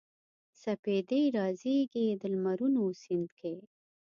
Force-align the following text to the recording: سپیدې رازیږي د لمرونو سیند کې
سپیدې 0.61 1.21
رازیږي 1.37 2.05
د 2.21 2.23
لمرونو 2.33 2.83
سیند 3.01 3.29
کې 3.39 3.55